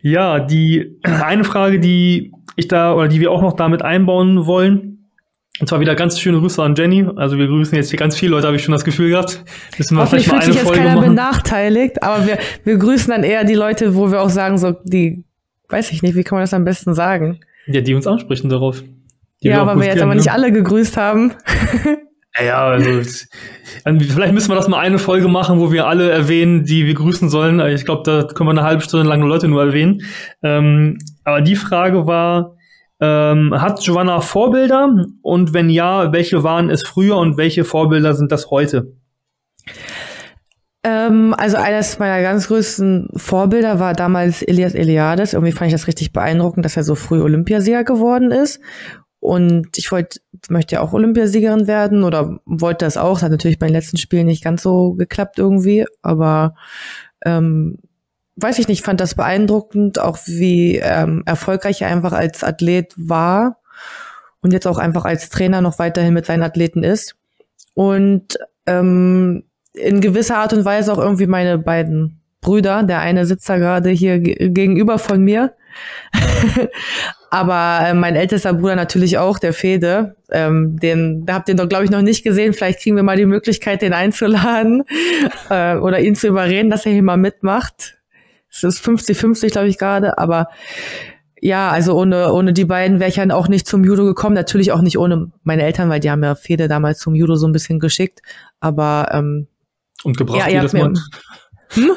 [0.00, 4.99] Ja, die eine Frage, die ich da oder die wir auch noch damit einbauen wollen,
[5.60, 7.06] und zwar wieder ganz schöne Grüße an Jenny.
[7.16, 9.44] Also wir grüßen jetzt hier ganz viele Leute, habe ich schon das Gefühl gehabt.
[9.76, 11.10] Müssen wir vielleicht mal eine jetzt Folge keiner machen.
[11.10, 15.22] benachteiligt, aber wir, wir grüßen dann eher die Leute, wo wir auch sagen, so die,
[15.68, 17.40] weiß ich nicht, wie kann man das am besten sagen?
[17.66, 18.82] Ja, die uns ansprechen darauf.
[19.40, 20.32] ja, aber wir jetzt aber nicht ne?
[20.32, 21.34] alle gegrüßt haben.
[22.38, 23.02] Ja, ja, also
[23.84, 27.28] vielleicht müssen wir das mal eine Folge machen, wo wir alle erwähnen, die wir grüßen
[27.28, 27.58] sollen.
[27.74, 30.02] Ich glaube, da können wir eine halbe Stunde lang Leute nur erwähnen.
[30.40, 32.56] Ähm, aber die Frage war,
[33.00, 35.06] ähm, hat Giovanna Vorbilder?
[35.22, 38.92] Und wenn ja, welche waren es früher und welche Vorbilder sind das heute?
[40.82, 45.34] Ähm, also eines meiner ganz größten Vorbilder war damals Elias Eliades.
[45.34, 48.60] Irgendwie fand ich das richtig beeindruckend, dass er so früh Olympiasieger geworden ist.
[49.20, 53.14] und ich wollte, möchte ja auch Olympiasiegerin werden oder wollte das auch.
[53.14, 56.54] Das hat natürlich bei den letzten Spielen nicht ganz so geklappt irgendwie, aber
[57.24, 57.76] ähm,
[58.36, 63.58] weiß ich nicht, fand das beeindruckend, auch wie ähm, erfolgreich er einfach als Athlet war
[64.40, 67.16] und jetzt auch einfach als Trainer noch weiterhin mit seinen Athleten ist.
[67.74, 72.82] Und ähm, in gewisser Art und Weise auch irgendwie meine beiden Brüder.
[72.82, 75.54] Der eine sitzt da gerade hier gegenüber von mir.
[77.30, 80.16] Aber äh, mein ältester Bruder natürlich auch, der Fede.
[80.30, 82.54] Ähm, den, habt ihr doch, glaube ich, noch nicht gesehen.
[82.54, 84.82] Vielleicht kriegen wir mal die Möglichkeit, den einzuladen
[85.50, 87.99] äh, oder ihn zu überreden, dass er hier mal mitmacht.
[88.50, 90.18] Es ist 50-50, glaube ich, gerade.
[90.18, 90.48] Aber
[91.40, 94.34] ja, also ohne, ohne die beiden wäre ich dann auch nicht zum Judo gekommen.
[94.34, 97.46] Natürlich auch nicht ohne meine Eltern, weil die haben ja Fede damals zum Judo so
[97.46, 98.20] ein bisschen geschickt.
[98.60, 99.46] Aber ähm,
[100.04, 100.92] Und gebracht ja, jedes Mal.
[101.70, 101.92] Hm?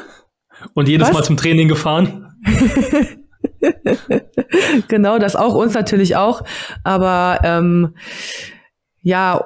[0.72, 1.14] Und jedes Was?
[1.14, 2.32] Mal zum Training gefahren.
[4.88, 6.42] genau, das auch uns natürlich auch.
[6.82, 7.94] Aber ähm,
[9.02, 9.44] ja,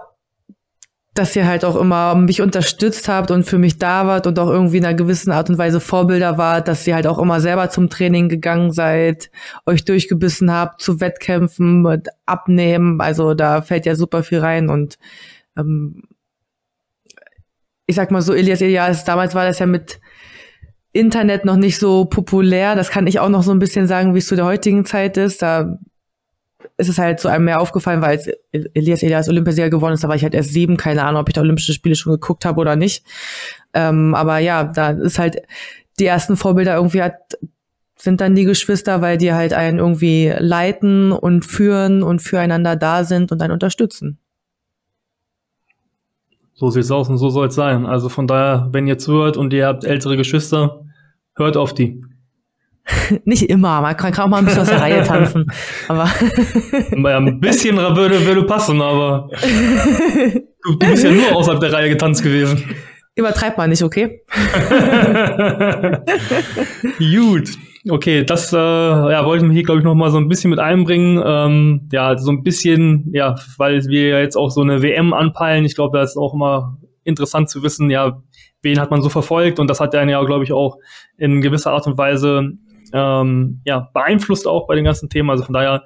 [1.18, 4.48] dass ihr halt auch immer mich unterstützt habt und für mich da wart und auch
[4.48, 7.70] irgendwie in einer gewissen Art und Weise Vorbilder wart, dass ihr halt auch immer selber
[7.70, 9.30] zum Training gegangen seid,
[9.66, 13.00] euch durchgebissen habt zu Wettkämpfen, mit Abnehmen.
[13.00, 14.98] Also da fällt ja super viel rein und
[15.56, 16.02] ähm,
[17.86, 20.00] ich sag mal so, Elias Elias, damals war das ja mit
[20.92, 22.74] Internet noch nicht so populär.
[22.76, 25.16] Das kann ich auch noch so ein bisschen sagen, wie es zu der heutigen Zeit
[25.16, 25.42] ist.
[25.42, 25.78] Da
[26.76, 30.08] ist es halt so einem mehr aufgefallen, weil als Elias Elias Olympiasieger geworden ist, da
[30.08, 32.60] war ich halt erst sieben, keine Ahnung, ob ich da Olympische Spiele schon geguckt habe
[32.60, 33.04] oder nicht.
[33.74, 35.38] Ähm, aber ja, da ist halt
[35.98, 37.38] die ersten Vorbilder irgendwie hat,
[37.96, 43.04] sind dann die Geschwister, weil die halt einen irgendwie leiten und führen und füreinander da
[43.04, 44.18] sind und einen unterstützen.
[46.54, 47.86] So sieht's aus und so soll's sein.
[47.86, 50.84] Also von daher, wenn ihr zuhört und ihr habt ältere Geschwister,
[51.36, 52.02] hört auf die.
[53.24, 55.46] Nicht immer, man kann auch mal ein bisschen aus der Reihe tanzen.
[55.88, 56.10] Aber
[57.10, 59.28] ja, ein bisschen würde, würde passen, aber
[60.62, 62.62] du, du bist ja nur außerhalb der Reihe getanzt gewesen.
[63.14, 64.22] Übertreibt man nicht, okay?
[66.98, 67.50] Gut.
[67.90, 70.58] Okay, das äh, ja, wollten wir hier, glaube ich, noch mal so ein bisschen mit
[70.58, 71.22] einbringen.
[71.24, 75.64] Ähm, ja, so ein bisschen, ja, weil wir jetzt auch so eine WM anpeilen.
[75.64, 78.20] Ich glaube, da ist auch immer interessant zu wissen, ja,
[78.62, 80.76] wen hat man so verfolgt und das hat einen ja, glaube ich, auch
[81.16, 82.52] in gewisser Art und Weise
[82.92, 85.30] ähm, ja, beeinflusst auch bei den ganzen Themen.
[85.30, 85.84] Also von daher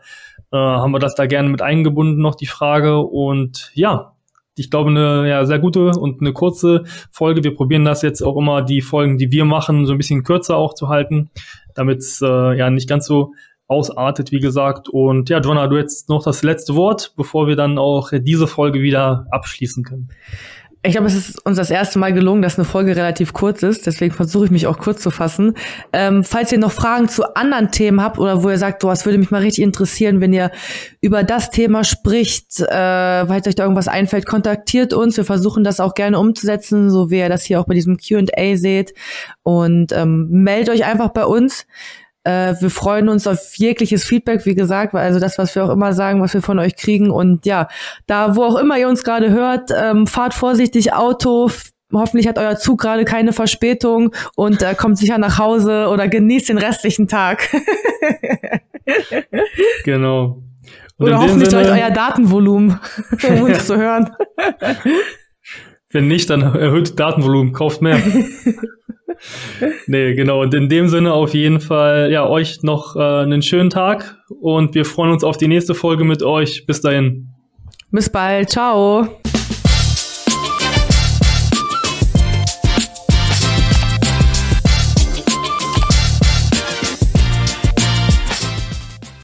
[0.52, 2.98] äh, haben wir das da gerne mit eingebunden, noch die Frage.
[2.98, 4.12] Und ja,
[4.56, 7.42] ich glaube, eine ja, sehr gute und eine kurze Folge.
[7.42, 10.56] Wir probieren das jetzt auch immer, die Folgen, die wir machen, so ein bisschen kürzer
[10.56, 11.30] auch zu halten,
[11.74, 13.32] damit es äh, ja nicht ganz so
[13.66, 14.88] ausartet, wie gesagt.
[14.90, 18.82] Und ja, Joanna, du jetzt noch das letzte Wort, bevor wir dann auch diese Folge
[18.82, 20.10] wieder abschließen können.
[20.84, 23.86] Ich glaube, es ist uns das erste Mal gelungen, dass eine Folge relativ kurz ist.
[23.86, 25.54] Deswegen versuche ich mich auch kurz zu fassen.
[25.92, 29.18] Ähm, falls ihr noch Fragen zu anderen Themen habt oder wo ihr sagt, was würde
[29.18, 30.50] mich mal richtig interessieren, wenn ihr
[31.00, 32.66] über das Thema spricht, äh,
[33.28, 35.16] weil euch da irgendwas einfällt, kontaktiert uns.
[35.16, 38.56] Wir versuchen das auch gerne umzusetzen, so wie ihr das hier auch bei diesem Q&A
[38.56, 38.92] seht.
[39.44, 41.64] Und ähm, meldet euch einfach bei uns.
[42.24, 45.92] Äh, wir freuen uns auf jegliches Feedback, wie gesagt, also das, was wir auch immer
[45.92, 47.10] sagen, was wir von euch kriegen.
[47.10, 47.68] Und ja,
[48.06, 51.50] da, wo auch immer ihr uns gerade hört, ähm, fahrt vorsichtig Auto.
[51.92, 56.48] Hoffentlich hat euer Zug gerade keine Verspätung und äh, kommt sicher nach Hause oder genießt
[56.48, 57.48] den restlichen Tag.
[59.84, 60.42] genau.
[60.96, 62.80] Und oder hoffentlich Sinne, euch euer Datenvolumen,
[63.28, 64.10] um uns zu hören.
[65.92, 68.02] Wenn nicht, dann erhöht Datenvolumen, kauft mehr.
[69.86, 70.40] nee, genau.
[70.40, 74.74] Und in dem Sinne auf jeden Fall, ja, euch noch äh, einen schönen Tag und
[74.74, 76.66] wir freuen uns auf die nächste Folge mit euch.
[76.66, 77.28] Bis dahin.
[77.90, 78.50] Bis bald.
[78.50, 79.21] Ciao.